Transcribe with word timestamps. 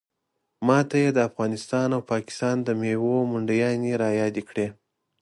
ماته 0.67 0.95
یې 1.03 1.09
د 1.13 1.19
افغانستان 1.29 1.87
او 1.95 2.01
پاکستان 2.11 2.55
د 2.63 2.69
میوو 2.81 3.15
منډیانې 3.31 3.91
رایادې 4.03 4.43
کړې. 4.49 4.67